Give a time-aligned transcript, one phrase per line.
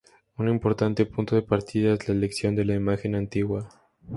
[0.39, 3.69] Un importante punto de partida es la elección de la imagen antigua.